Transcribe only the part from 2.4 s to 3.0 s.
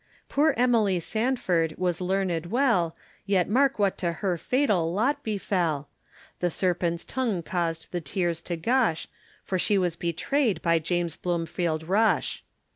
well,